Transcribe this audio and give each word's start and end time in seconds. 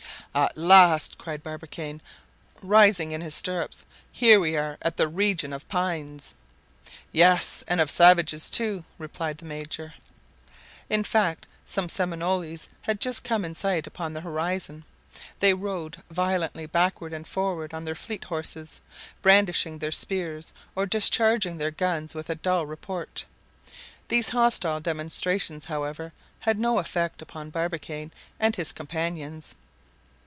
"At 0.33 0.57
last," 0.57 1.17
cried 1.17 1.43
Barbicane, 1.43 1.99
rising 2.61 3.11
in 3.11 3.19
his 3.19 3.35
stirrups, 3.35 3.85
"here 4.13 4.39
we 4.39 4.55
are 4.55 4.77
at 4.81 4.95
the 4.95 5.09
region 5.09 5.51
of 5.51 5.67
pines!" 5.67 6.33
"Yes! 7.11 7.65
and 7.67 7.81
of 7.81 7.91
savages 7.91 8.49
too," 8.49 8.85
replied 8.97 9.39
the 9.39 9.43
major. 9.45 9.93
In 10.89 11.03
fact, 11.03 11.47
some 11.65 11.89
Seminoles 11.89 12.69
had 12.83 13.01
just 13.01 13.23
came 13.23 13.43
in 13.43 13.53
sight 13.55 13.85
upon 13.87 14.13
the 14.13 14.21
horizon; 14.21 14.85
they 15.39 15.53
rode 15.53 16.01
violently 16.09 16.65
backward 16.65 17.11
and 17.11 17.27
forward 17.27 17.73
on 17.73 17.83
their 17.83 17.93
fleet 17.93 18.23
horses, 18.23 18.79
brandishing 19.21 19.79
their 19.79 19.91
spears 19.91 20.53
or 20.77 20.85
discharging 20.85 21.57
their 21.57 21.71
guns 21.71 22.15
with 22.15 22.29
a 22.29 22.35
dull 22.35 22.65
report. 22.65 23.25
These 24.07 24.29
hostile 24.29 24.79
demonstrations, 24.79 25.65
however, 25.65 26.13
had 26.39 26.57
no 26.57 26.79
effect 26.79 27.21
upon 27.21 27.49
Barbicane 27.49 28.13
and 28.39 28.55
his 28.55 28.71
companions. 28.71 29.55